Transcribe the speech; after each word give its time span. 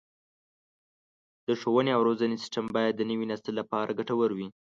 د 1.47 1.49
ښوونې 1.61 1.91
او 1.95 2.01
روزنې 2.07 2.35
سیستم 2.41 2.65
باید 2.75 2.93
د 2.97 3.01
نوي 3.09 3.25
نسل 3.31 3.53
لپاره 3.59 3.95
ګټور 3.99 4.29
وي. 4.37 4.47